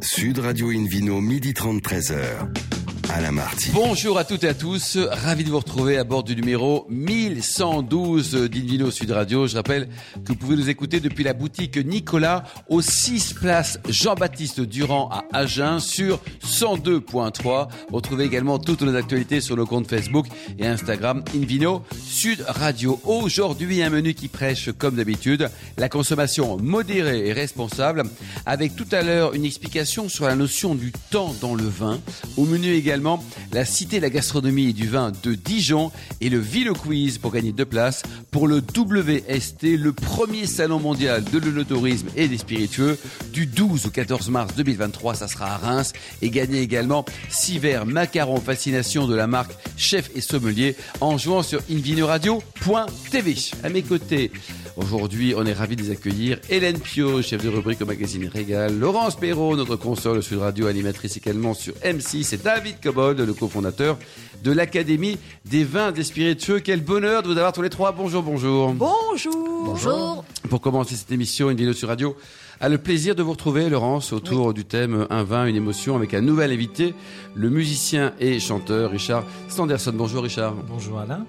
[0.00, 2.77] Sud Radio Invino, midi 30, 13h.
[3.72, 8.48] Bonjour à toutes et à tous, ravi de vous retrouver à bord du numéro 1112
[8.48, 9.48] d'Invino Sud Radio.
[9.48, 9.88] Je rappelle
[10.24, 15.24] que vous pouvez nous écouter depuis la boutique Nicolas au 6 place Jean-Baptiste Durand à
[15.32, 17.68] Agen sur 102.3.
[17.90, 20.26] Retrouvez également toutes nos actualités sur nos comptes Facebook
[20.56, 23.00] et Instagram Invino Sud Radio.
[23.04, 28.04] Aujourd'hui, un menu qui prêche comme d'habitude la consommation modérée et responsable
[28.46, 31.98] avec tout à l'heure une explication sur la notion du temps dans le vin.
[32.36, 33.07] Au menu également
[33.52, 35.90] la Cité de la gastronomie et du vin de Dijon
[36.20, 41.24] et le Vino Quiz pour gagner deux places pour le WST, le premier salon mondial
[41.24, 42.98] de l'œnotourisme et des spiritueux
[43.32, 45.14] du 12 au 14 mars 2023.
[45.14, 50.10] Ça sera à Reims et gagner également six verres macarons fascination de la marque Chef
[50.14, 53.36] et Sommelier en jouant sur invinoradio.tv.
[53.62, 54.32] À mes côtés,
[54.78, 56.38] Aujourd'hui, on est ravis de les accueillir.
[56.48, 58.78] Hélène Pio, chef de rubrique au magazine Régal.
[58.78, 62.34] Laurence Perrault, notre console Sud Radio, animatrice également sur M6.
[62.34, 63.98] Et David Cobold, le cofondateur
[64.44, 66.60] de l'Académie des vins des spiritueux.
[66.60, 67.90] Quel bonheur de vous avoir tous les trois.
[67.90, 68.72] Bonjour, bonjour.
[68.72, 69.64] Bonjour.
[69.64, 70.24] Bonjour.
[70.48, 72.16] Pour commencer cette émission, une vidéo sur radio
[72.60, 76.14] a le plaisir de vous retrouver, Laurence, autour du thème Un vin, une émotion, avec
[76.14, 76.94] un nouvel invité,
[77.34, 79.92] le musicien et chanteur Richard Sanderson.
[79.94, 80.54] Bonjour, Richard.
[80.68, 81.26] Bonjour, Alain.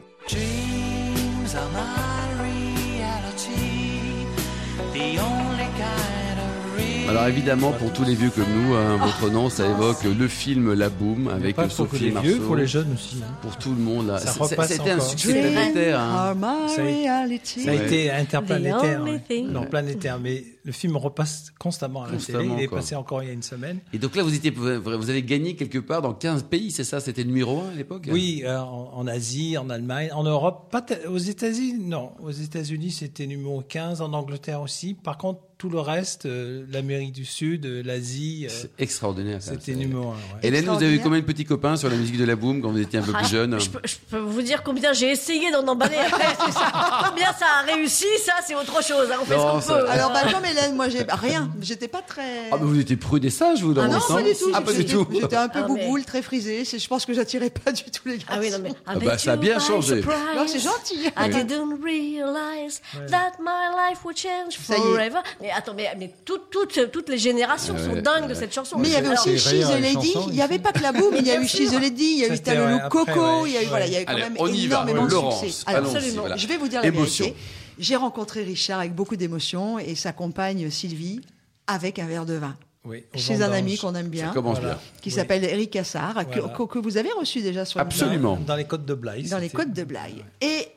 [7.10, 10.74] Alors évidemment, pour tous les vieux comme nous, hein, votre nom, ça évoque le film
[10.74, 12.30] La Boom avec pas Sophie pour les Marceau.
[12.30, 13.18] vieux, pour les jeunes aussi.
[13.24, 13.34] hein.
[13.42, 14.20] Pour tout le monde, là.
[14.20, 15.08] Ça repasse C'était un encore.
[15.10, 16.00] succès planétaire.
[16.00, 16.36] hein.
[16.68, 17.62] Ça a été- reality.
[17.64, 17.86] Ça a Ouais.
[17.86, 19.02] été interplanétaire.
[19.04, 19.42] Ouais.
[19.42, 20.20] Non, planétaire.
[20.20, 22.54] Mais le film repasse constamment à la Constamment, télé.
[22.58, 22.78] Il est quoi.
[22.78, 23.80] passé encore il y a une semaine.
[23.92, 24.68] Et donc là, vous étiez, vous
[25.10, 27.00] avez gagné quelque part dans 15 pays, c'est ça?
[27.00, 28.08] C'était le numéro 1 à l'époque?
[28.12, 32.12] Oui, euh, en, en Asie, en Allemagne, en Europe, pas te- aux États-Unis, non.
[32.22, 34.94] Aux États-Unis, c'était numéro 15, en Angleterre aussi.
[34.94, 39.42] Par contre, tout le reste, euh, l'Amérique du Sud, euh, l'Asie, euh, C'est extraordinaire.
[39.42, 39.52] ça.
[39.52, 40.16] c'était numéro 1.
[40.42, 42.70] Hélène, vous avez eu combien de petits copains sur la musique de la Boom quand
[42.72, 45.10] vous étiez un peu Ah, plus jeune je, peux, je peux vous dire combien j'ai
[45.12, 46.34] essayé d'en emballer après.
[46.54, 46.72] ça.
[47.10, 49.10] Combien ça a réussi, ça c'est autre chose.
[49.12, 49.18] hein.
[49.22, 49.90] On fait Non, ce qu'on peut.
[49.90, 51.52] Alors, bah, comme Hélène, moi, j'ai rien.
[51.62, 52.50] J'étais pas très.
[52.54, 54.52] Ah, mais vous étiez prude et sage, vous, dans Ah non, pas du tout.
[54.54, 55.06] Ah, pas du tout.
[55.12, 56.64] J'étais un peu Ah, mais- bouboule, très frisée.
[56.64, 58.26] Je pense que j'attirais pas du tout les gars.
[58.30, 58.70] Ah oui, non mais.
[58.70, 60.02] I bah, bet ça a bien changé.
[60.48, 61.10] c'est gentil.
[61.18, 62.80] I didn't realize
[63.10, 64.82] that my life would change Ça y est.
[64.84, 65.20] forever.
[65.50, 68.30] Mais attends, mais, mais tout- toutes, toutes les générations sont ouais, dingues ouais.
[68.30, 68.78] de cette chanson.
[68.78, 70.14] Mais il y avait aussi She's a Lady.
[70.28, 71.16] Il n'y avait pas que la boum.
[71.18, 71.80] Il y a eu She's a.
[71.80, 72.04] Lady.
[72.04, 73.42] Il y a eu Talolo Coco.
[73.44, 73.50] ouais.
[73.50, 75.64] Il y a eu, voilà, il y a eu quand Allez, même énormément de succès.
[75.66, 76.26] Absolument.
[76.38, 77.34] Je vais vous dire la vérité.
[77.80, 81.22] J'ai rencontré Richard avec beaucoup d'émotion et sa compagne Sylvie
[81.66, 82.56] avec un verre de vin.
[82.86, 84.60] Oui, Chez un ami qu'on aime bien, Voilà.
[84.60, 84.78] bien.
[85.02, 85.16] qui Oui.
[85.16, 86.54] s'appelle Eric Cassard, que- Voilà.
[86.56, 88.38] que, que vous avez reçu déjà sur le Absolument.
[88.46, 89.24] Dans les côtes de Blaye.
[89.30, 90.24] dans les côtes de Blaye.
[90.42, 90.68] Et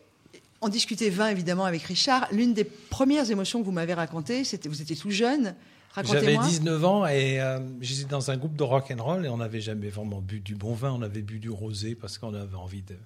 [0.62, 2.28] on discutait vin évidemment avec Richard.
[2.32, 5.54] L'une des premières émotions que vous m'avez racontées, c'était vous étiez tout jeune.
[5.94, 6.46] J'avais Racontez-moi.
[6.46, 9.60] 19 ans et euh, j'étais dans un groupe de rock and roll et on n'avait
[9.60, 12.82] jamais vraiment bu du bon vin, on avait bu du rosé parce qu'on avait envie
[12.82, 12.96] de,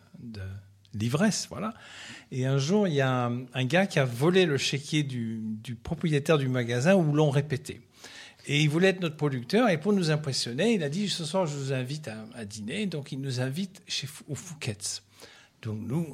[0.94, 1.74] l'ivresse, voilà.
[2.30, 6.38] Et un jour, il y a un, gars qui a volé le chéquier du, propriétaire
[6.38, 7.80] du magasin où l'on répétait.
[8.46, 11.46] Et il voulait être notre producteur et pour nous impressionner, il a dit ce soir
[11.46, 12.86] je vous invite à, dîner.
[12.86, 15.02] Donc il nous invite chez au Fouquet's.
[15.66, 16.06] Donc nous,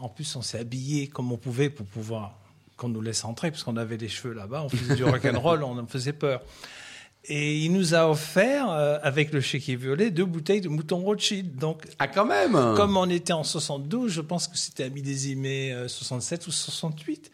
[0.00, 2.38] en plus, on s'est habillés comme on pouvait pour pouvoir
[2.76, 5.78] qu'on nous laisse entrer, parce qu'on avait les cheveux là-bas, on faisait du rock'n'roll, on
[5.78, 6.42] en faisait peur.
[7.28, 11.56] Et il nous a offert, euh, avec le chéquier violet, deux bouteilles de mouton Rothschild.
[11.56, 15.72] Donc, Ah, quand même comme on était en 72, je pense que c'était à millésimé
[15.72, 17.30] euh, 67 ou 68.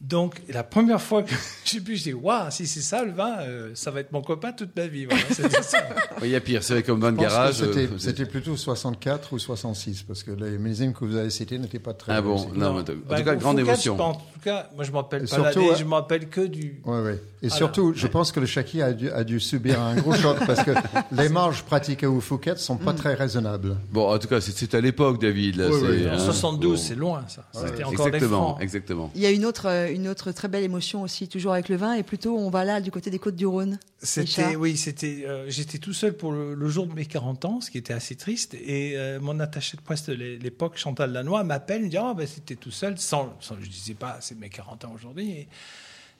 [0.00, 1.32] Donc, la première fois que
[1.64, 4.20] j'ai bu, je dis, waouh, si c'est ça le vin, euh, ça va être mon
[4.22, 5.06] copain toute ma vie.
[5.06, 5.22] Voilà,
[5.62, 5.78] ça.
[6.22, 7.54] Il y a pire, c'est vrai, comme vin de garage.
[7.54, 11.58] C'était, euh, c'était plutôt 64 ou 66, parce que les millésimes que vous avez cités
[11.58, 13.98] n'étaient pas très Ah bon, non, en tout Bah, cas, grande émotion.
[14.00, 15.76] En tout cas, moi, je ne m'appelle pas surtout, l'année, ouais.
[15.76, 16.80] je me rappelle que du.
[16.84, 17.22] Ouais, ouais.
[17.42, 20.38] Et surtout, je pense que le Chaki a dû, a dû subir un gros choc
[20.46, 20.70] parce que
[21.12, 23.76] les marges pratiquées au Fouquet sont pas très raisonnables.
[23.92, 25.56] Bon, en tout cas, c'est- c'est à l'époque, David.
[25.56, 26.06] Là, Oui, c'est, oui.
[26.08, 26.76] hein, En 72, bon.
[26.88, 27.44] c'est loin, ça.
[27.52, 29.10] C'était encore Exactement, exactement.
[29.14, 31.76] Il y a une autre, euh, une autre très belle émotion aussi, toujours avec le
[31.76, 33.78] vin, et plutôt on va là du côté des côtes du Rhône.
[34.00, 35.24] C'était, oui, c'était.
[35.26, 37.94] euh, j'étais tout seul pour le, le jour de mes 40 ans, ce qui était
[37.94, 38.54] assez triste.
[38.54, 42.12] Et euh, mon attaché de presse de l'é- l'époque, Chantal Lannoy, m'appelle, me dit Ah,
[42.14, 45.30] ben, c'était tout seul, sans, sans- Je disais pas, c'est mes 40 ans aujourd'hui.
[45.30, 45.48] Et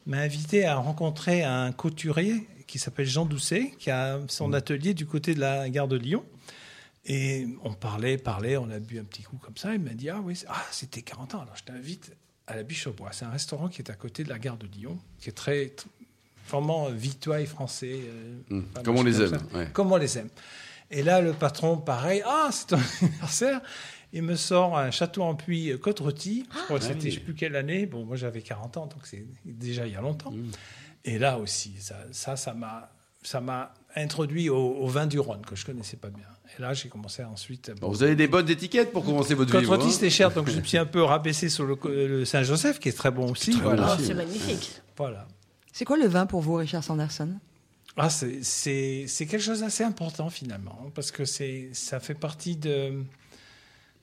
[0.06, 5.06] m'a invité à rencontrer un couturier qui s'appelle Jean Doucet, qui a son atelier du
[5.06, 6.24] côté de la gare de Lyon.
[7.06, 9.74] Et on parlait, parlait, on a bu un petit coup comme ça.
[9.74, 12.12] Il m'a dit Ah, oui, ah, c'était 40 ans, alors je t'invite
[12.46, 13.10] à la Biche au Bois.
[13.12, 15.66] C'est un restaurant qui est à côté de la gare de Lyon, qui est très.
[15.66, 15.86] tr-
[16.48, 18.00] Vraiment euh, français.
[18.52, 19.38] euh, pas Comme on les aime.
[19.54, 19.68] ouais.
[19.72, 20.28] Comme on les aime.
[20.90, 23.62] Et là, le patron, pareil, ah, c'est ton anniversaire.
[24.12, 26.46] Il me sort un château en puits euh, côte rôtie.
[26.52, 27.10] Je crois que Ah c'était, oui.
[27.12, 27.86] je sais plus quelle année.
[27.86, 30.30] Bon, moi, j'avais 40 ans, donc c'est déjà il y a longtemps.
[30.30, 30.50] Hum.
[31.06, 32.90] Et là aussi, ça, ça, ça m'a.
[33.24, 36.26] Ça m'a introduit au, au vin du Rhône que je connaissais pas bien.
[36.56, 37.72] Et là, j'ai commencé ensuite.
[37.80, 39.64] Bon, vous avez des bonnes étiquettes pour commencer votre vie.
[39.64, 42.78] hein Contretis, c'était cher, donc je me suis un peu rabaissé sur le, le Saint-Joseph,
[42.78, 43.50] qui est très bon aussi.
[43.52, 43.96] Voilà.
[43.98, 44.70] Oh, c'est magnifique.
[44.96, 45.26] voilà.
[45.72, 47.30] C'est quoi le vin pour vous, Richard Sanderson?
[47.96, 53.02] Ah, c'est- quelque chose d'assez important finalement, hein, parce que c'est ça fait partie de,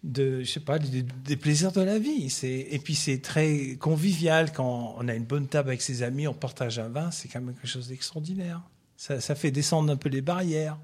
[0.03, 2.33] de je sais pas, des, des plaisirs de la vie.
[2.44, 6.33] Et puis c'est très convivial quand on a une bonne table avec ses amis, on
[6.33, 8.62] partage un vin, c'est quand même quelque chose d'extraordinaire.
[9.01, 10.77] Ça, ça fait descendre un peu les barrières.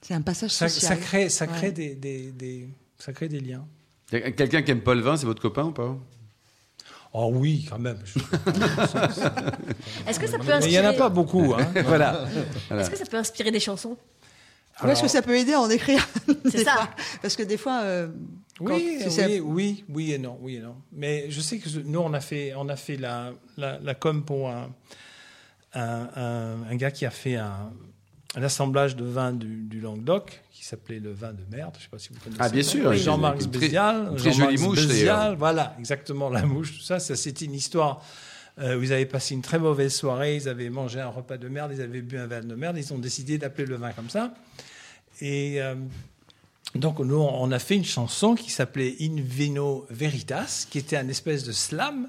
[0.00, 0.96] C'est un passage Ça, social.
[0.96, 1.72] ça crée, ça crée Ouais.
[1.72, 3.66] des, des, des- ça crée des liens.
[4.10, 5.94] Quelqu'un qui aime pas le vin, c'est votre copain ou pas?
[7.12, 7.98] Oh oui, quand même.
[8.02, 8.18] Je-
[10.08, 11.52] Est-ce que ça peut Mais il n'y en a pas beaucoup.
[11.52, 11.70] Hein.
[11.84, 12.26] Voilà.
[12.70, 13.98] Est-ce que ça peut inspirer des chansons?
[14.82, 16.08] Ouais, Est-ce que ça peut aider à en écrire
[16.50, 16.72] C'est ça.
[16.76, 16.90] fois?
[17.20, 18.08] Parce que des fois, euh,
[18.60, 20.76] Oui, oui, oui, oui et non, oui et non.
[20.92, 24.24] Mais je sais que nous, on a fait, on a fait la, la, la com
[24.24, 24.70] pour un,
[25.76, 27.70] un, un- un gars qui a fait un,
[28.34, 31.72] un assemblage de vins du, du Languedoc qui s'appelait le vin de merde.
[31.74, 32.40] Je ne sais pas si vous connaissez.
[32.42, 32.88] Ah, bien sûr.
[32.90, 34.14] Oui, Jean-Marc très- Bézial.
[34.16, 35.36] très jolie mouche, Bézial, d'ailleurs.
[35.36, 36.98] Voilà, exactement, la mouche, tout ça.
[36.98, 38.02] ça C'était une histoire
[38.58, 41.46] euh, où ils avaient passé une très mauvaise soirée, ils avaient mangé un repas de
[41.48, 44.08] merde, ils avaient bu un verre de merde, ils ont décidé d'appeler le vin comme
[44.10, 44.32] ça.
[45.20, 45.74] Et euh,
[46.74, 51.08] donc, nous, on a fait une chanson qui s'appelait In Vino Veritas, qui était un
[51.08, 52.08] espèce de slam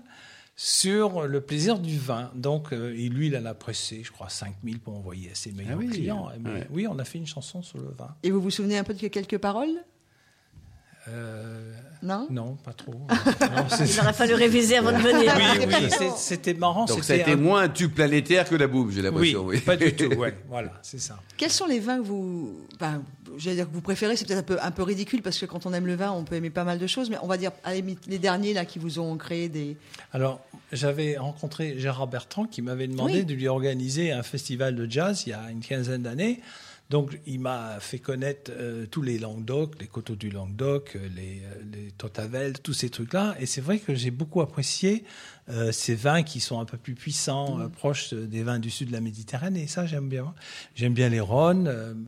[0.60, 2.32] sur le plaisir du vin.
[2.34, 5.52] Donc, euh, et lui, il en a pressé, je crois, 5000 pour envoyer à ses
[5.52, 5.88] meilleurs Ah oui.
[5.90, 6.30] clients.
[6.42, 6.68] Mais Ouais.
[6.72, 8.16] Oui, on a fait une chanson sur le vin.
[8.24, 9.70] Et vous vous souvenez un peu de quelques paroles?
[11.08, 11.74] Euh,
[12.04, 12.94] Non non, pas trop.
[13.10, 15.34] Non, Il aurait fallu réviser avant de venir.
[15.36, 16.86] oui, oui, c'était marrant.
[16.86, 19.46] Donc ça a c'était été un- moins un tube planétaire que la boum, j'ai l'impression.
[19.46, 20.14] Oui, pas du tout.
[20.16, 21.18] Ouais, voilà, c'est ça.
[21.38, 22.56] Quels sont les vins que vous,
[23.38, 25.66] j'allais dire que vous préférez, c'est peut-être un peu, un peu ridicule parce que quand
[25.66, 27.52] on aime le vin, on peut aimer pas mal de choses, mais on va dire
[28.08, 29.78] les derniers là qui vous ont créé des.
[30.14, 30.40] Alors,
[30.72, 33.26] j'avais rencontré Gérard Bertrand qui m'avait demandé Oui.
[33.26, 36.42] de lui organiser un festival de jazz il y a une quinzaine d'années.
[36.90, 41.42] Donc, il m'a fait connaître euh, tous les Languedoc, les coteaux du Languedoc, euh, les,
[41.44, 43.36] euh, les Totavel, tous ces trucs-là.
[43.42, 45.04] Et c'est vrai que j'ai beaucoup apprécié
[45.50, 48.88] euh, ces vins qui sont un peu plus puissants, euh, proches des vins du sud
[48.88, 49.68] de la Méditerranée.
[49.68, 50.34] Ça, j'aime bien.
[50.76, 52.08] J'aime bien les Rhônes.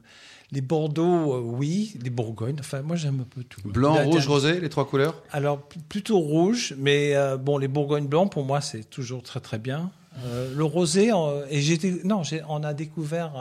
[0.52, 1.94] les Bordeaux, euh, oui.
[2.02, 2.56] Les Bourgognes.
[2.60, 3.62] Enfin, moi, j'aime un peu tout.
[3.66, 5.22] Blanc, La- rouge, rosé, les trois couleurs?
[5.32, 9.60] Alors plutôt rouge, mais euh, bon, les Bourgognes blancs pour moi c'est toujours très très
[9.60, 9.92] bien.
[10.26, 11.12] Euh, le rosé,
[11.50, 13.36] et j'ai été- non, on a découvert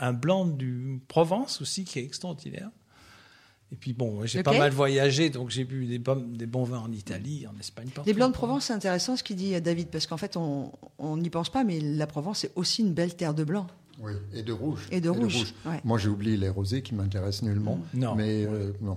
[0.00, 2.70] un, blanc du Provence aussi qui est extraordinaire.
[3.70, 6.78] Et puis bon, j'ai pas mal voyagé, donc j'ai bu des, bons- des bons vins
[6.78, 7.88] en Italie, en Espagne.
[7.88, 8.08] partout.
[8.08, 11.18] Les blancs de Provence, c'est intéressant ce qu'il dit David, parce qu'en fait, on on
[11.18, 13.66] n'y pense pas, mais la Provence c'est aussi une belle terre de blanc.
[14.00, 14.80] Oui, et de rouge.
[14.92, 15.80] Et de rouge, ouais.
[15.84, 17.80] Moi, j'ai oublié les rosés qui m'intéressent nullement.
[17.94, 18.14] Non.
[18.14, 18.96] Mais, euh, non.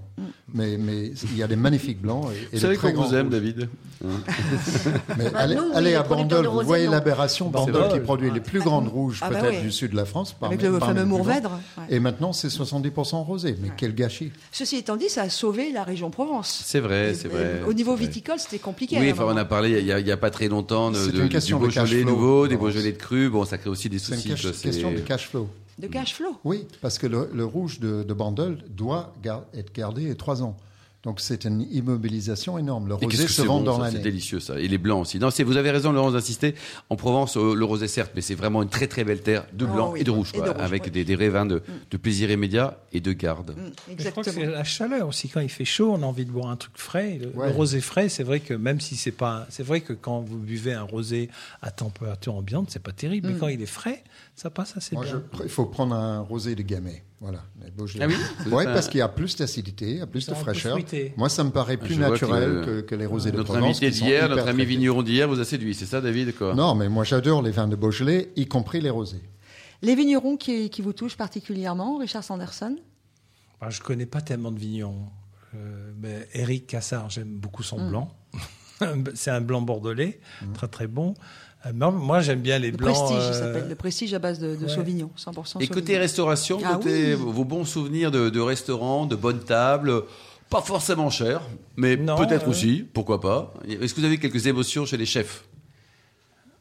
[0.54, 3.26] mais, mais il y a des magnifiques blancs et, et Vous savez qu'on vous aime,
[3.28, 3.32] rouges.
[3.34, 3.70] David
[5.18, 7.50] Mais Bah, allez, nous, oui, allez à Bandol, vous voyez l'aberration.
[7.50, 8.34] Bandol Bandol, qui produit ouais.
[8.36, 9.62] les plus grandes rouges Ah bah peut-être ouais.
[9.62, 10.36] du sud de la France.
[10.40, 11.60] parmi- Avec le fameux Mourvèdre.
[11.90, 13.56] Et maintenant, c'est 70% rosé.
[13.62, 14.32] Mais quel gâchis.
[14.52, 16.62] Ceci étant dit, ça a sauvé la région Provence.
[16.66, 17.62] C'est vrai, c'est vrai.
[17.68, 18.98] Au niveau viticole, c'était compliqué.
[19.00, 22.58] Oui, on a parlé il y a, pas très longtemps une du Beaujolais nouveau, des.
[22.58, 23.30] Beaujolais de cru.
[23.30, 24.54] Bon, ça crée aussi des C'est une soucis.
[24.54, 25.50] c'est- question de cash flow.
[25.80, 26.38] De cash flow.
[26.44, 30.56] Oui, parce que le, le rouge de, de Bandol doit gar- être gardé trois ans.
[31.04, 32.88] Donc c'est une immobilisation énorme.
[32.88, 34.04] Le Et qu'est-ce rosé que se c'est vend bon, dans ça, C'est l'année.
[34.04, 34.60] délicieux ça.
[34.60, 35.18] Et les blancs aussi.
[35.18, 36.54] Non, c'est vous avez raison Laurence d'insister.
[36.92, 39.66] En Provence, euh, le rosé certes, mais c'est vraiment une très très belle terre de
[39.66, 40.02] Oh, blanc oui.
[40.02, 40.92] et de rouge, Et de quoi, rouge, avec oui.
[40.92, 43.56] des, des vins de, de plaisir immédiat et de garde.
[43.58, 43.64] Mm,
[43.98, 44.36] Je crois que Exactement.
[44.46, 45.28] c'est la chaleur aussi.
[45.28, 47.18] Quand il fait chaud, on a envie de boire un truc frais.
[47.20, 47.48] Le, Ouais.
[47.50, 50.38] le rosé frais, c'est vrai que même si c'est pas, c'est vrai que quand vous
[50.38, 51.32] buvez un rosé
[51.64, 53.28] à température ambiante, c'est pas terrible.
[53.28, 53.34] Mm.
[53.34, 54.04] Mais quand il est frais,
[54.42, 55.22] ça passe assez Moi, bien.
[55.44, 57.04] il faut prendre un rosé de gamay.
[57.20, 57.44] Voilà.
[57.64, 58.06] les Beaujolais.
[58.06, 58.08] Ah
[58.48, 60.78] oui Ouais, parce qu'il y a plus d'acidité, il y a plus de fraîcheur.
[61.18, 63.54] Moi, ça me paraît Ah, plus je naturel que que, que les rosés de Notre
[63.54, 63.78] Provence.
[63.78, 66.56] invité d'hier, notre ami vigneron d'hier vous a séduit, c'est ça David quoi?
[66.56, 69.22] Non, mais moi, j'adore les vins de Beaujolais, y compris les rosés.
[69.84, 72.76] Les vignerons qui, qui vous touchent particulièrement, Richard Sanderson?
[73.60, 75.10] Bah, je connais pas tellement de vignons.
[75.54, 77.90] Euh, mais Eric Cassard, j'aime beaucoup son Mm.
[77.90, 78.12] blanc.
[79.14, 80.20] c'est un blanc bordelais,
[80.56, 81.14] très très bon.
[81.66, 82.96] Euh, moi, moi, j'aime bien les Le blancs.
[82.96, 83.70] prestige, il euh, s'appelle.
[83.70, 84.70] Le prestige à base de, de ouais.
[84.70, 86.00] Sauvignon, 100% Et côté Sauvignon.
[86.00, 87.22] restauration, Ah côté oui.
[87.22, 90.04] vos bons souvenirs de, de restaurants, de bonnes tables,
[90.50, 91.42] pas forcément cher,
[91.78, 92.50] mais peut-être euh.
[92.50, 93.54] aussi, pourquoi pas.
[93.68, 95.46] Est-ce que vous avez quelques émotions chez les chefs?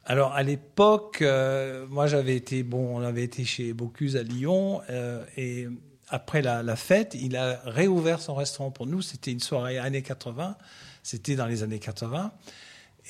[0.06, 4.80] Alors à l'époque, euh, moi j'avais été bon, on avait été chez Bocuse à Lyon
[4.90, 5.68] euh, et
[6.08, 9.02] après la, la fête, il a réouvert son restaurant pour nous.
[9.02, 10.56] C'était une soirée années 80,
[11.02, 12.32] c'était dans les années 80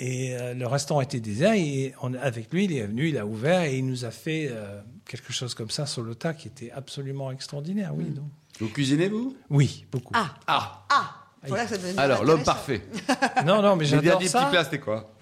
[0.00, 3.26] et euh, le restaurant était désert et on, avec lui il est venu, il a
[3.26, 6.48] ouvert et il nous a fait euh, quelque chose comme ça sur le tas qui
[6.48, 7.92] était absolument extraordinaire.
[7.94, 8.24] Oui, donc.
[8.58, 9.36] Vous cuisinez vous?
[9.50, 10.12] Oui, beaucoup.
[10.16, 11.14] Ah, Ah ah
[11.46, 12.82] Voilà, ça devient Alors l'homme parfait.
[13.46, 14.40] Non, non, mais j'adore ça.
[14.40, 15.12] petits plats, c'était quoi?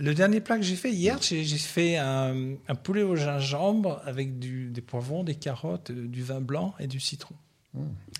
[0.00, 4.38] Le dernier plat que j'ai fait hier, j'ai fait un, un poulet au gingembre avec
[4.38, 7.34] du, des poivrons, des carottes, euh, du vin blanc et du citron.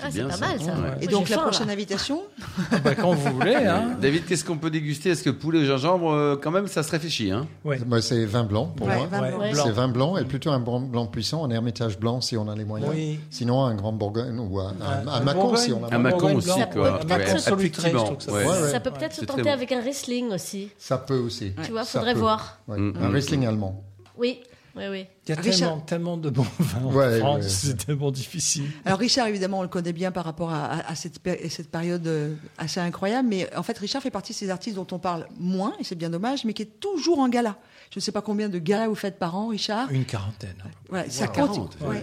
[0.02, 0.47] Ah, c'est pas ça.
[0.49, 0.73] mal ça.
[0.73, 0.97] Ouais.
[1.02, 1.49] Et donc la faim, là.
[1.50, 2.23] prochaine invitation
[2.73, 3.54] Ah bah, quand vous voulez.
[3.57, 3.97] Hein.
[4.00, 5.11] David, qu'est-ce qu'on peut déguster?
[5.11, 7.47] Est-ce que poulet au gingembre, euh, quand même, ça se réfléchit hein?
[7.64, 7.78] Ouais.
[7.85, 9.49] Moi, c'est vin blanc pour Ouais, moi.
[9.52, 12.54] C'est vin blanc et plutôt un blanc, blanc puissant, un hermitage blanc si on a
[12.54, 12.92] les moyens.
[12.95, 13.19] Oui.
[13.30, 15.61] Sinon, un grand Bourgogne ou un, un, Un- un un Macon Bourgogne.
[15.64, 15.99] si on a Un moyen.
[15.99, 16.69] Macon Bourgogne aussi, blanc.
[16.73, 16.88] quoi.
[17.02, 20.71] Un Macon trouve que ça peut peut-être se tenter avec un Riesling aussi.
[20.78, 21.52] Ça peut aussi.
[21.64, 22.59] Tu vois, faudrait voir.
[22.69, 23.12] Mm, Un mm.
[23.12, 23.83] Riesling allemand.
[24.16, 24.40] Oui,
[24.77, 25.07] oui, oui.
[25.27, 28.11] Il y a Richard- tellement, tellement de bons vins en Ouais, France, ouais, c'est tellement
[28.11, 28.65] difficile.
[28.85, 31.71] Alors Richard, évidemment, on le connaît bien par rapport à, à- à cette, péri- cette
[31.71, 34.99] période euh, assez incroyable, mais en fait, Richard fait partie de ces artistes dont on
[34.99, 37.57] parle moins, et c'est bien dommage, mais qui est toujours en gala.
[37.93, 39.91] Je ne sais pas combien de galas vous faites par an, Richard.
[39.91, 40.55] Une quarantaine.
[40.93, 41.77] Ouais, ça 40, compte.
[41.81, 41.95] ouais, Ouais.
[41.97, 42.03] ouais.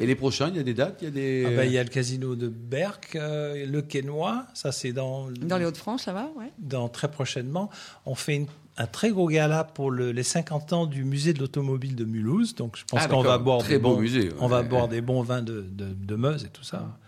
[0.00, 1.56] Et les prochains, il y a des dates Il y a des.
[1.58, 5.56] Ah il y a le casino de Berck, euh, le Quénois, ça c'est dans, Dans
[5.56, 6.52] les Hauts-de-France, ça va ouais.
[6.58, 7.70] dans très prochainement.
[8.04, 8.46] On fait une-
[8.78, 12.54] un très gros gala pour le- les 50 ans du musée de l'automobile de Mulhouse.
[12.54, 14.34] Donc je pense Ah, qu'on va boire Très des bon bons, musée, ouais.
[14.40, 14.68] On va Ouais.
[14.68, 16.98] boire des bons vins de, de, de Meuse et tout ça.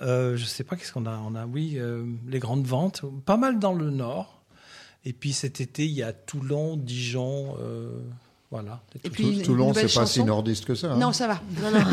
[0.00, 1.16] Euh, je sais pas qu'est-ce qu'on a.
[1.26, 4.42] On a oui euh, les grandes ventes, pas mal dans le nord.
[5.04, 7.90] Et puis cet été il y a Toulon, Dijon, euh,
[8.52, 8.80] voilà.
[9.02, 10.92] Et puis, Toulon, nouvelle c'est pas si nordiste que ça.
[10.92, 10.98] hein.
[10.98, 11.40] Non, ça va.
[11.62, 11.86] Non, non.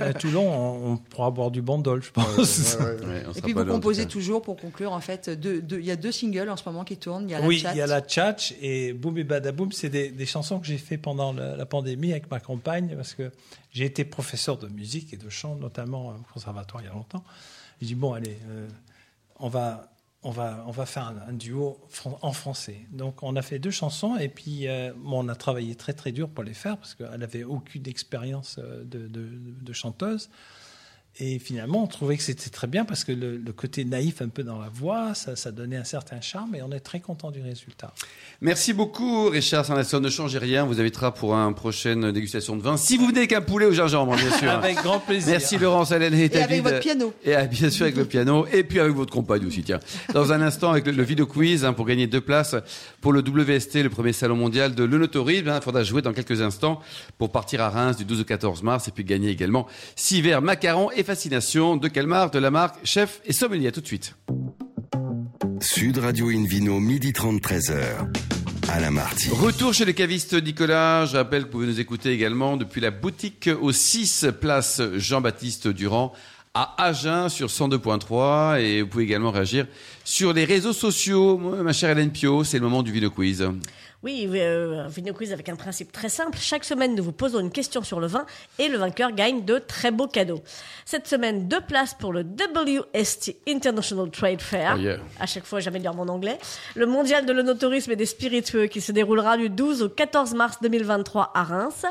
[0.00, 2.76] À Toulon, on, on pourra boire du bandol, je pense.
[2.80, 2.90] Ouais, ouais.
[3.06, 5.90] Ouais, on Et puis vous composez toujours, pour conclure, en fait, deux, deux- il y
[5.90, 7.28] a deux singles en ce moment qui tournent.
[7.28, 9.90] Il y a la oui, il y a la Tchatch et Boum et Badaboum, c'est
[9.90, 13.30] des, des chansons que j'ai fait pendant la, la pandémie avec ma compagne parce que
[13.70, 17.22] j'ai été professeur de musique et de chant, notamment au conservatoire il y a longtemps.
[17.82, 18.66] J'ai dit bon, allez, euh,
[19.40, 19.90] on va.
[20.24, 21.78] On va, on va faire un, duo
[22.22, 22.86] en français.
[22.90, 26.28] Donc, on a fait deux chansons et puis euh, on a travaillé très très dur
[26.28, 30.28] pour les faire parce qu'elle n'avait aucune expérience euh, de chanteuse.
[31.20, 34.28] Et finalement, on trouvait que c'était très bien parce que le, le côté naïf un
[34.28, 37.32] peu dans la voix, ça, ça donnait un certain charme et on est très content
[37.32, 37.92] du résultat.
[38.40, 39.98] Merci beaucoup, Richard Sanderson.
[39.98, 40.62] Ne changez rien.
[40.64, 42.76] On vous invitera pour une prochaine dégustation de vin.
[42.76, 44.48] Si vous venez avec un poulet au gingembre, bien sûr.
[44.48, 45.30] Avec grand plaisir.
[45.32, 46.50] Merci Laurence, Hélène et Et David.
[46.50, 47.12] avec votre piano.
[47.24, 49.80] Et bien sûr avec le piano, et puis avec votre compagne aussi, tiens.
[50.14, 52.54] Dans un instant, avec le, le vidéo quiz, hein, pour gagner deux places
[53.00, 55.52] pour le WST, le premier salon mondial de l'œnotourisme.
[55.52, 56.80] Il faudra jouer dans quelques instants
[57.18, 60.42] pour partir à Reims du 12 au 14 mars, et puis gagner également six verres
[60.42, 63.68] macarons et fascination de marque De la marque Chef et Sommelier.
[63.68, 64.14] À tout de suite.
[65.58, 68.12] Sud Radio Invino, midi 30, 13h.
[68.68, 69.30] À la Marty.
[69.30, 71.06] Retour chez le caviste Nicolas.
[71.06, 75.68] Je rappelle que vous pouvez nous écouter également depuis la boutique au 6 place Jean-Baptiste
[75.68, 76.12] Durand
[76.52, 79.66] à Agen sur 102.3 et vous pouvez également réagir
[80.08, 81.36] sur les réseaux sociaux.
[81.36, 83.46] Ma chère Hélène Pio, c'est le moment du Vino Quiz.
[84.02, 86.38] Oui, euh, un vidéo quiz avec un principe très simple.
[86.40, 88.24] Chaque semaine, nous vous posons une question sur le vin
[88.58, 90.40] et le vainqueur gagne de très beaux cadeaux.
[90.86, 94.76] Cette semaine, deux places pour le WST International Trade Fair.
[94.78, 94.96] Oh yeah.
[95.20, 96.38] À chaque fois, j'améliore mon anglais.
[96.74, 100.56] Le mondial de l'onotourisme et des spiritueux qui se déroulera du 12 au 14 mars
[100.62, 101.84] 2023 à Reims.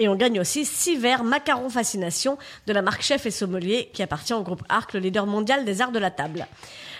[0.00, 4.02] Et on gagne aussi six verres Macaron Fascination de la marque Chef et Sommelier qui
[4.02, 6.46] appartient au groupe Arc, le leader mondial des arts de la table.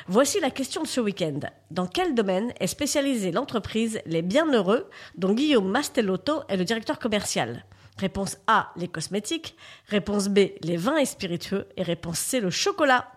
[0.07, 1.41] Voici la question de ce week-end.
[1.71, 7.65] Dans quel domaine est spécialisée l'entreprise Les Bienheureux, dont Guillaume Mastelotto est le directeur commercial?
[7.97, 9.57] Réponse A, les cosmétiques.
[9.89, 11.67] Réponse B, les vins et spiritueux.
[11.79, 13.11] Et réponse C, le chocolat.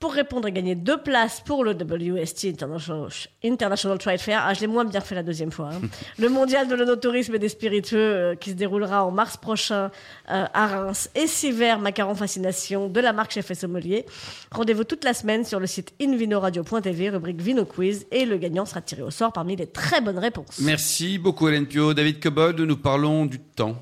[0.00, 3.08] Pour répondre et gagner deux places pour le WST International,
[3.44, 5.68] International Trade Fair, ah, je l'ai moins bien fait la deuxième fois.
[5.74, 5.80] hein.
[6.18, 9.90] le mondial de l'onotourisme et des spiritueux euh, qui se déroulera en mars prochain
[10.30, 14.06] euh, à Reims et six verres macaron fascination de la marque Chef et Sommelier.
[14.50, 18.80] Rendez-vous toute la semaine sur le site invinoradio.tv, rubrique Vino Quiz, et le gagnant sera
[18.80, 20.60] tiré au sort parmi les très bonnes réponses.
[20.62, 21.92] Merci beaucoup Hélène Pio.
[21.92, 23.76] David Cobold, nous parlons du temps,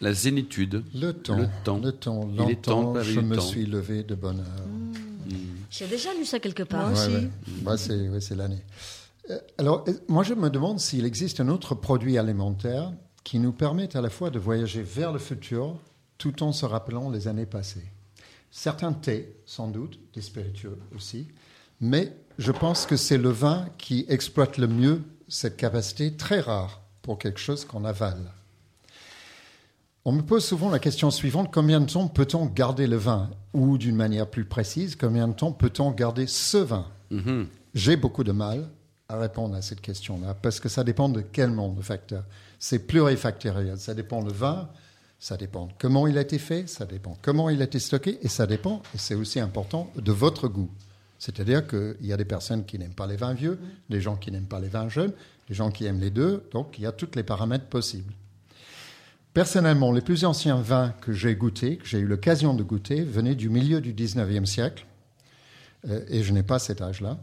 [0.00, 0.82] la zénitude.
[0.94, 1.36] Le temps.
[1.36, 1.78] Le temps.
[1.84, 2.26] Le temps.
[2.38, 3.42] Il est je me temps.
[3.42, 4.77] suis levé de bonne heure.
[5.70, 6.90] J'ai déjà lu ça quelque part.
[6.90, 7.10] Moi aussi.
[7.10, 7.30] Ouais, ouais.
[7.62, 8.62] Bah, c'est ouais, c'est l'année.
[9.30, 12.92] Euh, Alors, euh, moi, je me demande s'il existe un autre produit alimentaire
[13.24, 15.78] qui nous permette à la fois de voyager vers le futur
[16.16, 17.86] tout en se rappelant les années passées.
[18.50, 21.28] Certains thés, sans doute, des spiritueux aussi,
[21.80, 26.80] mais je pense que c'est le vin qui exploite le mieux cette capacité très rare
[27.02, 28.32] pour quelque chose qu'on avale.
[30.08, 33.28] On me pose souvent la question suivante, combien de temps peut-on garder le vin?
[33.52, 36.86] Ou d'une manière plus précise, combien de temps peut-on garder ce vin?
[37.10, 37.46] Mhm.
[37.74, 38.70] J'ai beaucoup de mal
[39.10, 42.24] à répondre à cette question-là, parce que ça dépend de quel nombre de facteurs.
[42.58, 44.70] C'est plurifactoriel, ça dépend du vin,
[45.18, 48.18] ça dépend de comment il a été fait, ça dépend comment il a été stocké,
[48.22, 50.70] et ça dépend, et c'est aussi important, de votre goût.
[51.18, 53.58] C'est-à-dire qu'il y a des personnes qui n'aiment pas les vins vieux,
[53.90, 55.12] des gens qui n'aiment pas les vins jeunes,
[55.50, 58.14] des gens qui aiment les deux, donc il y a tous les paramètres possibles.
[59.38, 63.36] Personnellement, les plus anciens vins que j'ai goûtés, que j'ai eu l'occasion de goûter, venaient
[63.36, 64.84] du milieu du 19e siècle.
[65.88, 67.18] Euh, et je n'ai pas cet âge-là,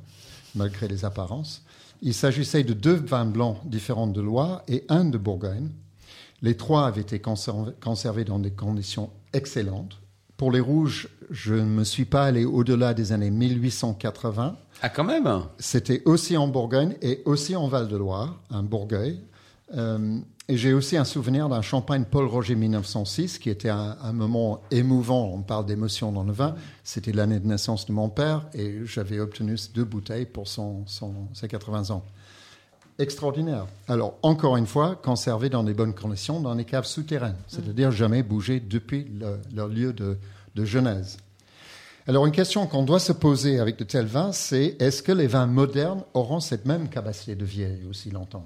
[0.55, 1.65] malgré les apparences.
[2.01, 5.71] Il s'agissait de deux vins blancs différents de Loire et un de Bourgogne.
[6.41, 9.99] Les trois avaient été conserv- conservés dans des conditions excellentes.
[10.37, 14.55] Pour les rouges, je ne me suis pas allé au-delà des années 1880.
[14.81, 15.41] Ah, quand même?
[15.59, 19.19] C'était aussi en Bourgogne et aussi en Val-de-Loire, un Bourgueil.
[19.73, 24.13] Euh, et j'ai aussi un souvenir d'un champagne Paul Roger 1906, qui était un, un
[24.13, 25.31] moment émouvant.
[25.33, 26.55] On parle d'émotion dans le vin.
[26.83, 31.13] C'était l'année de naissance de mon père et j'avais obtenu deux bouteilles pour son, son-
[31.33, 32.03] ses 80 ans.
[32.99, 33.65] Extraordinaire.
[33.87, 38.21] Alors, encore une fois, conservé dans des bonnes conditions dans des caves souterraines, c'est-à-dire jamais
[38.23, 40.17] bougé depuis le- leur lieu de,
[40.55, 41.17] de genèse.
[42.07, 45.25] Alors, une question qu'on doit se poser avec de tels vins, c'est est-ce que les
[45.27, 48.45] vins modernes auront cette même capacité de vieillir aussi longtemps?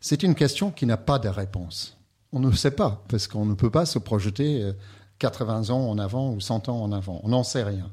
[0.00, 1.96] C'est une question qui n'a pas de réponse.
[2.32, 4.72] On ne sait pas, parce qu'on ne peut pas se projeter euh,
[5.18, 7.20] 80 ans en avant ou 100 ans en avant.
[7.24, 7.90] On n'en sait rien.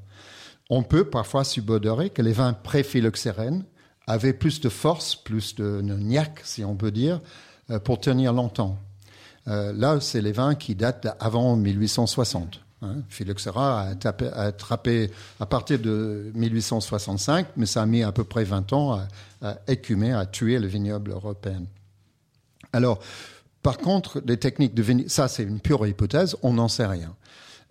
[0.69, 3.63] On peut parfois subodorer que les vins pré-phylloxérènes
[4.07, 7.21] avaient plus de force, plus de, niaque, si on peut dire,
[7.71, 8.77] euh, pour tenir longtemps.
[9.47, 12.62] Euh, là, c'est les vins qui datent d'avant 1860.
[12.81, 12.95] Hein.
[13.09, 18.24] Phylloxéra a, tapé- a attrapé à partir de 1865, mais ça a mis à peu
[18.24, 19.00] près 20 ans
[19.41, 21.63] à écumer, à tuer le vignoble européen.
[22.75, 23.00] Alors,
[23.63, 27.15] par contre, les techniques de ça c'est une pure hypothèse, on n'en sait rien.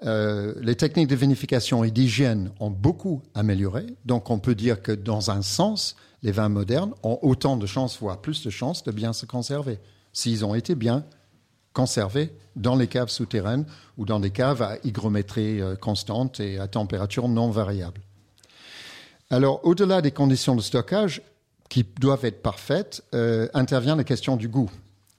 [0.02, 4.92] Euh, les techniques de vinification et d'hygiène ont beaucoup amélioré, donc on peut dire que
[4.92, 8.92] dans un sens, les vins modernes ont autant de chances, voire plus de chances, de
[8.92, 9.78] bien se conserver,
[10.14, 11.04] s'ils ont été bien
[11.74, 13.66] conservés dans les caves souterraines
[13.98, 18.00] ou dans des caves à hygrométrie euh, constante et à température non variable.
[19.28, 21.20] Alors, au-delà des conditions de stockage,
[21.68, 24.70] qui doivent être parfaites, euh, intervient la question du goût.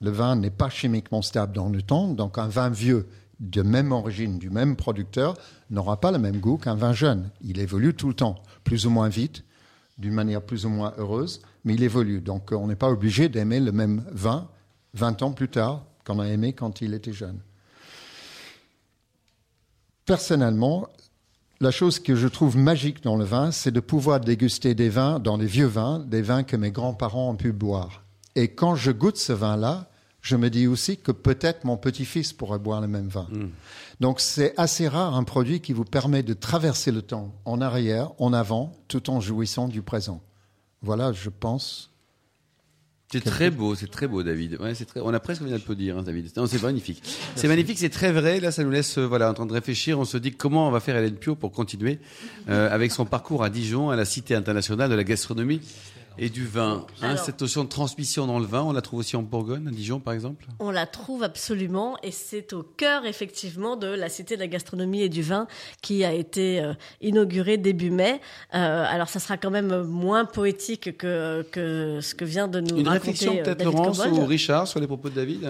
[0.06, 3.08] Le vin n'est pas chimiquement stable dans le temps, donc un vin vieux
[3.40, 5.36] de même origine, du même producteur,
[5.72, 7.32] n'aura pas le même goût qu'un vin jeune.
[7.42, 9.44] Il évolue tout le temps, plus ou moins vite,
[9.98, 12.22] d'une manière plus ou moins heureuse, mais il évolue.
[12.22, 14.48] Donc on n'est pas obligé d'aimer le même vin
[14.94, 17.40] 20 ans plus tard qu'on a aimé quand il était jeune.
[20.06, 20.88] Personnellement,
[21.62, 25.18] la chose que je trouve magique dans le vin, c'est de pouvoir déguster des vins,
[25.18, 28.04] dans les vieux vins, des vins que mes grands-parents ont pu boire.
[28.36, 29.90] Et quand je goûte ce vin-là,
[30.26, 33.28] je me dis aussi que peut-être mon petit-fils pourrait boire le même vin.
[34.00, 38.12] Donc c'est assez rare un produit qui vous permet de traverser le temps en arrière,
[38.18, 40.24] en avant, tout en jouissant du présent.
[40.82, 41.92] Voilà, je pense.
[43.12, 44.60] C'est très beau, c'est très beau, David.
[44.60, 45.00] Ouais, c'est très...
[45.00, 46.32] On a presque envie d'applaudir, hein, David.
[46.36, 47.04] Non, c'est magnifique.
[47.36, 48.40] C'est magnifique, c'est très vrai.
[48.40, 50.00] Là, ça nous laisse, euh, voilà, en train de réfléchir.
[50.00, 52.00] On se dit comment on va faire Hélène Pio pour continuer
[52.50, 55.62] euh, avec son parcours à Dijon, à la Cité internationale de la gastronomie
[56.18, 56.86] et du vin.
[57.02, 59.68] Hein, Alors- cette notion de transmission dans le vin, on la trouve aussi en Bourgogne,
[59.68, 60.46] à Dijon, par exemple?
[60.60, 65.02] On la trouve absolument et c'est au cœur effectivement de la Cité de la gastronomie
[65.02, 65.48] et du vin
[65.82, 68.22] qui a été euh, inaugurée début mai.
[68.54, 72.78] Euh, alors ça sera quand même moins poétique que, que ce que vient de nous
[72.78, 75.42] Une raconter réflexion euh, peut-être, Laurence ou Richard, sur les propos de David?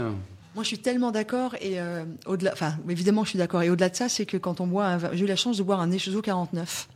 [0.55, 3.61] Moi, je suis tellement d'accord et euh, au-delà, enfin, évidemment, je suis d'accord.
[3.61, 5.57] Et au-delà de ça, c'est que quand on boit, un vin- j'ai eu la chance
[5.57, 6.87] de boire un Echezo 49.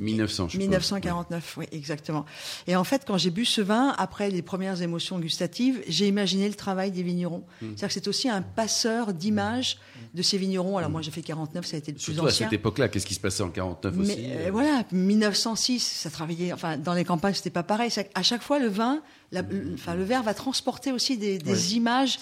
[0.00, 0.66] 1900, je suppose.
[0.66, 2.24] 1949, oui, exactement.
[2.66, 6.48] Et en fait, quand j'ai bu ce vin, après les premières émotions gustatives, j'ai imaginé
[6.48, 7.44] le travail des vignerons.
[7.62, 7.68] Hmm.
[7.76, 9.78] C'est-à-dire que c'est aussi un passeur d'images
[10.14, 10.78] de ces vignerons.
[10.78, 12.46] Alors moi, j'ai fait 49, ça a été le plus Surtout à ancien.
[12.46, 16.52] cette époque-là, qu'est-ce qui se passait en 49 Mais aussi euh, voilà, 1906, ça travaillait.
[16.52, 17.90] Enfin, dans les campagnes, c'était pas pareil.
[18.14, 21.52] À chaque fois, le vin, la- le- enfin, le verre va transporter aussi des, des
[21.52, 22.18] Oui, images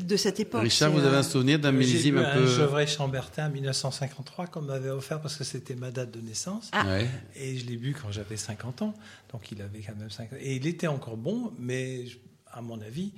[0.00, 0.62] de cette époque.
[0.62, 2.46] Richard, vous avez un souvenir d'un millésime un peu.
[2.46, 6.68] Gevrey Chambertin 1953 qu'on m'avait offert parce que c'était ma date de naissance.
[6.72, 6.86] Ah.
[6.86, 7.06] Ouais.
[7.34, 8.94] Et je l'ai bu quand j'avais 50 ans.
[9.32, 12.16] Donc il avait quand même 50 Et il était encore bon, mais je-
[12.56, 13.12] à mon avis,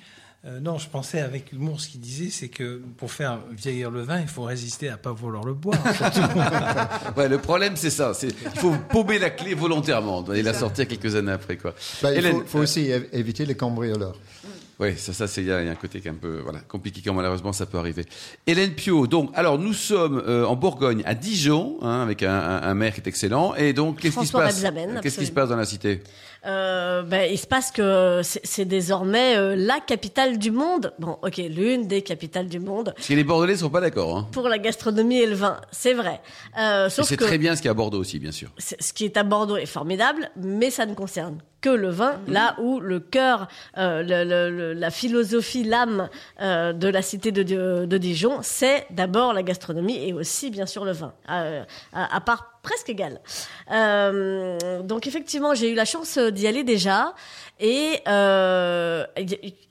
[0.44, 4.02] euh, non, je pensais avec humour ce qu'il disait, c'est que pour faire vieillir le
[4.02, 5.78] vin, il faut résister à pas vouloir le boire.
[7.16, 8.14] Ouais, le problème, c'est ça.
[8.14, 11.74] C'est, il faut paumer la clé volontairement et la sortir quelques années après, quoi.
[12.02, 14.16] Bah, il Hélène, faut, faut aussi éviter les cambrioleurs.
[14.80, 16.14] Oui, ça, ça, c'est il y, a il y a un côté qui est un
[16.14, 18.04] peu voilà compliqué quand malheureusement ça peut arriver.
[18.46, 22.62] Hélène Pio, donc alors nous sommes euh, en Bourgogne, à Dijon, hein, avec un, un,
[22.62, 23.54] un maire qui est excellent.
[23.56, 24.64] Et donc qu'est-ce qui se passe
[25.02, 26.02] Qu'est-ce qui se passe dans la cité?
[26.46, 30.94] Euh, ben, il se passe que c'est désormais euh, la capitale du monde.
[30.98, 34.16] Bon, ok, l'une des capitales du monde Parce que les Bordelais sont pas d'accord.
[34.16, 34.28] Hein.
[34.30, 36.20] pour la gastronomie et le vin, c'est vrai.
[36.58, 38.50] Euh, sauf c'est très bien ce qu'il y a à Bordeaux aussi, bien sûr.
[38.58, 42.54] ce qui est à Bordeaux est formidable, mais ça ne concerne que le vin, là
[42.60, 46.08] où le cœur, euh, le- le- le- la philosophie, l'âme
[46.40, 50.66] euh, de la cité de, de- de Dijon, c'est d'abord la gastronomie et aussi bien
[50.66, 53.20] sûr le vin, euh, à, à part presque égal.
[53.72, 57.14] Euh, donc effectivement, j'ai eu la chance d'y aller déjà.
[57.60, 59.04] Et euh,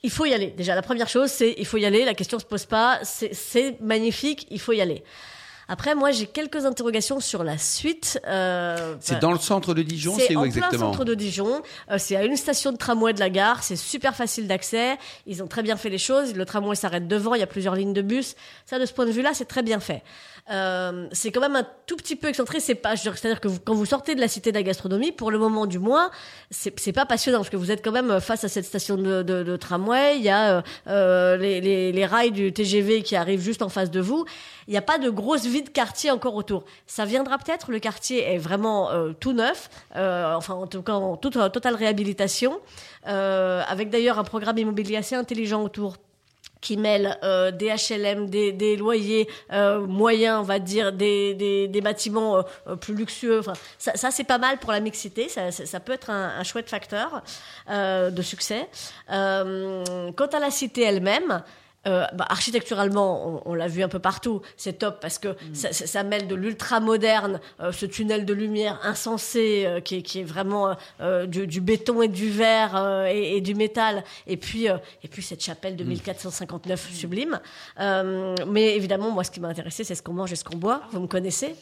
[0.02, 0.48] il faut y aller.
[0.48, 2.04] Déjà, la première chose, c'est il faut y aller.
[2.04, 2.98] La question se pose pas.
[3.02, 4.46] C'est c'est magnifique.
[4.50, 5.02] Il faut y aller.
[5.70, 8.18] Après, moi, j'ai quelques interrogations sur la suite.
[8.26, 11.04] Euh, C'est bah, dans le centre de Dijon, c'est c'est où en exactement plein centre
[11.04, 11.60] de Dijon.
[11.90, 13.62] Euh, c'est à une station de tramway de la gare.
[13.62, 14.96] C'est super facile d'accès.
[15.26, 16.34] Ils ont très bien fait les choses.
[16.34, 17.34] Le tramway s'arrête devant.
[17.34, 18.34] Il y a plusieurs lignes de bus.
[18.64, 20.02] Ça, de ce point de vue-là, c'est très bien fait.
[20.50, 22.60] Euh, c'est quand même un tout petit peu excentré.
[22.60, 25.30] C'est pas, c'est-à-dire que vous- quand vous sortez de la cité de la gastronomie, pour
[25.30, 26.10] le moment du moins,
[26.50, 29.42] c'est pas passionnant parce que vous êtes quand même face à cette station de, de,
[29.42, 30.16] de tramway.
[30.16, 33.68] Il y a euh, euh, les, les, les rails du TGV qui arrivent juste en
[33.68, 34.24] face de vous.
[34.66, 36.64] Il n'y a pas de grosse vie de quartier encore autour.
[36.86, 37.70] Ça viendra peut-être.
[37.70, 41.74] Le quartier est vraiment euh, tout neuf, euh, enfin en tout cas en toute totale
[41.74, 42.58] réhabilitation,
[43.04, 45.96] avec d'ailleurs un programme immobilier assez intelligent autour
[46.60, 51.68] qui mêle euh, des HLM, des, des loyers euh, moyens, on va dire, des, des,
[51.68, 53.40] des bâtiments euh, plus luxueux.
[53.40, 55.28] Enfin, ça, ça c'est pas mal pour la mixité.
[55.28, 57.22] Ça, ça, ça peut être un, un chouette facteur
[57.70, 58.68] euh, de succès.
[59.10, 61.42] Euh, quant à la cité elle-même.
[61.86, 65.72] Euh, bah, architecturalement, on, on l'a vu un peu partout, c'est top parce que ça,
[65.72, 70.02] ça- ça mêle de l'ultra moderne, euh, ce tunnel de lumière insensé euh, qui, est,
[70.02, 70.76] qui est vraiment
[71.26, 75.42] du, du béton et du verre et, et du métal, et puis et puis cette
[75.42, 77.40] chapelle de 1459 sublime.
[77.80, 80.56] Euh, mais évidemment, moi, ce qui m'a intéressé, c'est ce qu'on mange et ce qu'on
[80.58, 80.82] boit.
[80.90, 81.54] Vous me connaissez.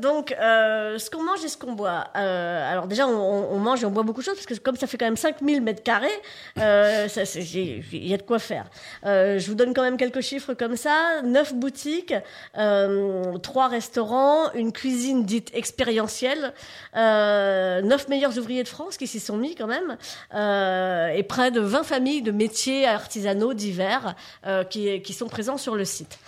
[0.00, 2.00] Donc, ce qu'on mange et ce qu'on boit.
[2.14, 4.86] Alors déjà, on, on mange et on boit beaucoup de choses parce que comme ça
[4.86, 6.08] fait quand même 5000 mètres carrés,
[6.56, 8.66] il y a de quoi faire.
[9.04, 11.22] Euh, je vous donne quand même quelques chiffres comme ça.
[11.22, 12.14] Neuf boutiques,
[12.58, 16.52] euh, trois restaurants, une cuisine dite expérientielle,
[16.96, 19.96] euh, neuf meilleurs ouvriers de France qui s'y sont mis quand même,
[20.34, 24.14] euh, et près de 20 familles de métiers artisanaux divers
[24.46, 26.18] euh, qui sont présents sur le site.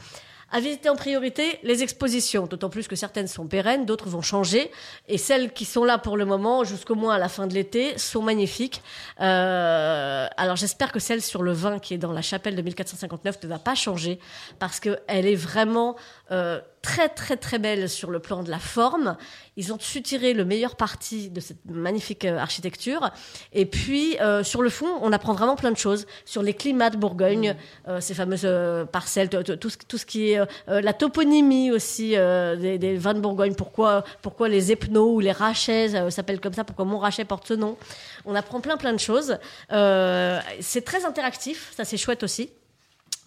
[0.55, 4.71] À visiter en priorité les expositions, d'autant plus que certaines sont pérennes, d'autres vont changer,
[5.09, 7.97] et celles qui sont là pour le moment, jusqu'au moins à la fin de l'été,
[7.97, 8.83] sont magnifiques.
[9.21, 13.43] Euh, alors j'espère que celle sur le vin qui est dans la chapelle de 1459
[13.43, 14.19] ne va pas changer,
[14.59, 15.97] parce qu'elle est vraiment
[16.31, 19.17] euh, très très très belle sur le plan de la forme.
[19.57, 23.11] Ils ont su tirer le meilleur parti de cette magnifique euh, architecture.
[23.53, 26.91] Et puis euh, sur le fond, on apprend vraiment plein de choses sur les climats
[26.91, 27.55] de Bourgogne,
[27.87, 32.17] euh, ces fameuses euh, parcelles, tout, ce, tout ce qui est euh, la toponymie aussi
[32.17, 33.55] euh, des, des vins de Bourgogne.
[33.55, 36.65] Pourquoi pourquoi les Epneaux ou les Rachets s'appellent comme ça?
[36.65, 37.77] Pourquoi Montrachet porte ce nom?
[38.25, 39.39] On apprend plein plein de choses.
[39.71, 42.51] Euh, c'est très interactif, ça c'est chouette aussi.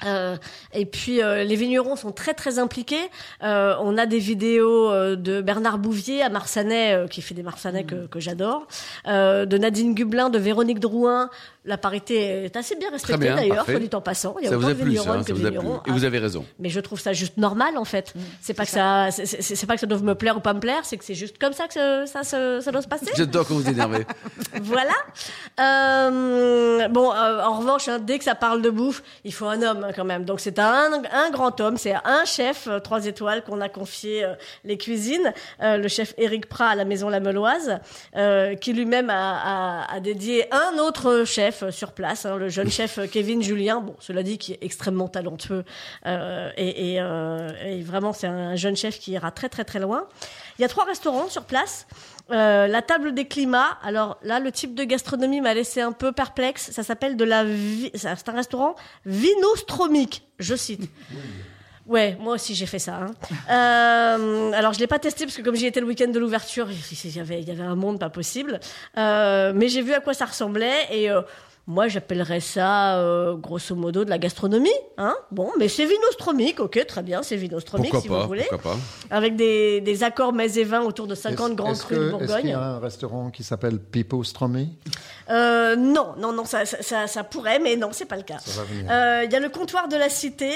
[0.03, 0.35] Euh,
[0.73, 3.09] et puis euh, les vignerons sont très très impliqués.
[3.43, 8.07] Euh, on a des vidéos de Bernard Bouvier à Marsanais qui fait des Marsanais que,
[8.07, 8.67] que j'adore,
[9.05, 11.29] de Nadine Gublin, de Véronique Drouin.
[11.63, 14.35] La parité est assez bien respectée d'ailleurs, soit dit en passant.
[14.39, 15.81] Il y a Ça vous autant a de vignerons que de vignerons.
[15.87, 16.45] Et vous avez raison.
[16.59, 18.13] Mais je trouve ça juste normal en fait.
[18.41, 20.81] c'est pas que ça, c'est- pas que ça doit me plaire ou pas me plaire,
[20.83, 23.11] c'est que c'est juste comme ça que ça, ça, doit se passer.
[23.15, 24.05] J'adore quand vous énervez.
[24.61, 24.93] voilà.
[26.89, 30.05] Bon, en revanche, hein, dès que ça parle de bouffe, il faut un homme quand
[30.05, 30.25] même.
[30.25, 34.23] Donc c'est un, un grand homme, c'est un chef euh, trois étoiles qu'on a confié
[34.23, 37.79] euh, les cuisines, euh, le chef Éric Prat à la Maison La Meloise,
[38.15, 43.41] euh, qui lui-même a, dédié un autre chef sur place, hein, le jeune chef Kevin
[43.41, 43.81] Julien.
[43.81, 45.63] Bon, cela dit, qui est extrêmement talentueux
[46.05, 50.07] et, et vraiment c'est un jeune chef qui ira très très très loin.
[50.57, 51.87] Il y a trois restaurants sur place.
[52.31, 53.77] Euh, la table des climats.
[53.83, 56.71] Alors là, le type de gastronomie m'a laissé un peu perplexe.
[56.71, 57.43] Ça s'appelle de la.
[57.45, 60.23] vi- C'est un restaurant vinostromique.
[60.39, 60.89] Je cite.
[61.87, 62.95] Ouais, moi aussi j'ai fait ça.
[62.95, 63.11] hein.
[63.51, 66.67] Euh, alors je l'ai pas testé parce que comme j'y étais le week-end de l'ouverture,
[66.71, 68.59] il y avait il y avait un monde pas possible.
[68.97, 71.21] Euh, mais j'ai vu à quoi ça ressemblait et euh,
[71.67, 74.69] moi j'appellerais ça euh, grosso modo de la gastronomie.
[74.97, 78.45] Hein bon, mais c'est vinostromique, ok, très bien, c'est vinostromique Pourquoi si pas vous voulez,
[78.49, 78.77] Pourquoi pas
[79.09, 82.03] avec des, des accords mets et vins autour de 50 Est-ce- grands est-ce crus que-
[82.03, 82.47] de Est-ce qu'il Bourgogne.
[82.49, 84.69] y a un restaurant qui s'appelle Pipo Stromy
[85.29, 88.37] Euh, non, non, non, ça, ça, ça, ça pourrait, mais non, c'est pas le cas.
[88.89, 90.51] Euh, Il y a le comptoir de la cité.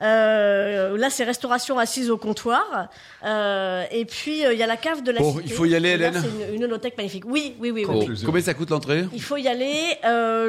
[0.00, 2.88] Euh, là, c'est restauration assise au comptoir.
[3.24, 5.42] Euh, et puis, euh, il y a la cave de la Bon, cité.
[5.46, 7.24] il faut y aller, Hélène C'est une, une holothèque magnifique.
[7.26, 7.86] Oui, oui, oui.
[8.24, 9.74] Combien ça coûte l'entrée Il faut y aller.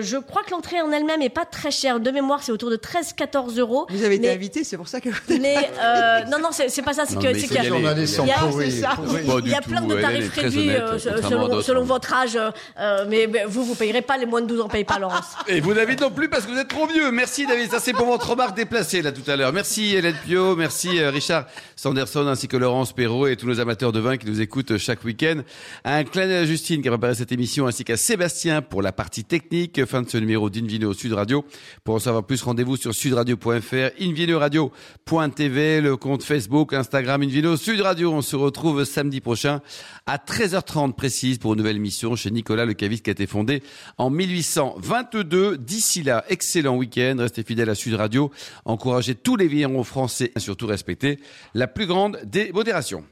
[0.05, 1.99] Je crois que l'entrée en elle-même est pas très chère.
[1.99, 3.87] De mémoire, c'est autour de 13-14 euros.
[3.89, 5.09] Vous avez été Mais- invité, c'est pour ça que.
[5.29, 7.03] Mais euh, non, non, c'est pas ça.
[7.05, 10.33] C'est que c'est qu'il y a- y Il y a- il y plein de tarifs
[10.33, 14.41] réduits euh, selon, votre âge, euh, euh, mais, mais vous, vous payerez pas, les moins
[14.41, 15.25] de 12 ans payent pas, Laurence.
[15.47, 17.11] Et vous David non plus parce que vous êtes trop vieux.
[17.11, 19.51] Merci David, ça c'est pour votre remarque déplacée là tout à l'heure.
[19.53, 23.91] Merci Hélène Pio, merci euh, Richard Sanderson ainsi que Laurence Perrault et tous nos amateurs
[23.91, 25.41] de vin qui nous écoutent chaque week-end.
[25.83, 28.91] Un clin d'œil à Justine qui a préparé cette émission ainsi qu'à Sébastien pour la
[28.91, 29.81] partie technique.
[30.01, 31.45] De ce numéro d'Invino Sud Radio.
[31.83, 38.11] Pour en savoir plus, rendez-vous sur sudradio.fr, invinoradio.tv, le compte Facebook, Instagram Invino Sud Radio.
[38.11, 39.61] On se retrouve samedi prochain
[40.05, 43.63] à 13h30 précise pour une nouvelle émission chez Nicolas Le qui a été fondé
[43.97, 45.57] en 1822.
[45.57, 47.15] D'ici là, excellent week-end.
[47.19, 48.31] Restez fidèles à Sud Radio.
[48.65, 51.19] Encouragez tous les vignerons français et surtout respectez
[51.53, 53.05] la plus grande des modérations.